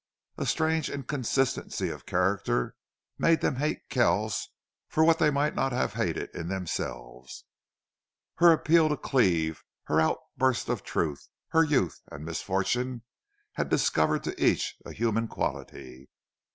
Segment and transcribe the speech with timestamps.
[0.39, 2.73] A strange inconsistency of character
[3.19, 4.49] made them hate Kells
[4.89, 7.45] for what they might not have hated in themselves.
[8.37, 13.03] Her appeal to Cleve, her outburst of truth, her youth and misfortune,
[13.51, 16.09] had discovered to each a human quality.